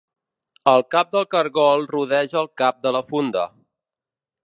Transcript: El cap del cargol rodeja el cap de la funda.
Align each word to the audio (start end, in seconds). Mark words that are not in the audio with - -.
El 0.71 0.81
cap 0.95 1.11
del 1.17 1.27
cargol 1.35 1.87
rodeja 1.93 2.43
el 2.45 2.53
cap 2.63 2.83
de 2.87 2.97
la 2.99 3.07
funda. 3.15 3.49